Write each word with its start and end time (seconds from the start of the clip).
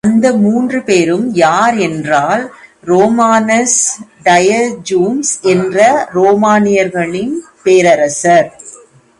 அந்த 0.03 0.27
மூன்று 0.35 0.83
பேரும் 0.83 1.25
யார் 1.33 1.75
என்றால், 1.77 2.43
ரோமானஸ் 2.85 3.81
டயஜீன்ஸ் 4.23 5.33
என்ற 5.41 6.07
ரோமானியர்களின் 6.13 7.35
பேரரசர். 7.63 8.49